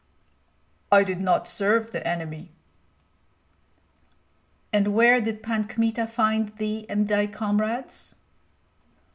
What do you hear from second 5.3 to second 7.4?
Pan Kmita find thee and thy